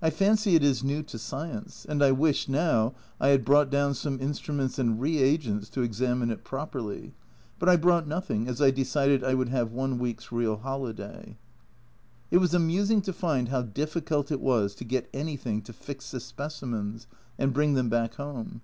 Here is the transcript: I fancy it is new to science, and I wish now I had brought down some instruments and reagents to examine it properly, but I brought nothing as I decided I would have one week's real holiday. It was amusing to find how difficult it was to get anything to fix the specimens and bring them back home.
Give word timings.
I 0.00 0.10
fancy 0.10 0.54
it 0.54 0.62
is 0.62 0.84
new 0.84 1.02
to 1.02 1.18
science, 1.18 1.84
and 1.84 2.00
I 2.00 2.12
wish 2.12 2.48
now 2.48 2.94
I 3.20 3.30
had 3.30 3.44
brought 3.44 3.70
down 3.70 3.92
some 3.92 4.20
instruments 4.20 4.78
and 4.78 5.00
reagents 5.00 5.68
to 5.70 5.82
examine 5.82 6.30
it 6.30 6.44
properly, 6.44 7.12
but 7.58 7.68
I 7.68 7.74
brought 7.74 8.06
nothing 8.06 8.46
as 8.46 8.62
I 8.62 8.70
decided 8.70 9.24
I 9.24 9.34
would 9.34 9.48
have 9.48 9.72
one 9.72 9.98
week's 9.98 10.30
real 10.30 10.58
holiday. 10.58 11.38
It 12.30 12.38
was 12.38 12.54
amusing 12.54 13.02
to 13.02 13.12
find 13.12 13.48
how 13.48 13.62
difficult 13.62 14.30
it 14.30 14.40
was 14.40 14.76
to 14.76 14.84
get 14.84 15.10
anything 15.12 15.62
to 15.62 15.72
fix 15.72 16.12
the 16.12 16.20
specimens 16.20 17.08
and 17.36 17.52
bring 17.52 17.74
them 17.74 17.88
back 17.88 18.14
home. 18.14 18.60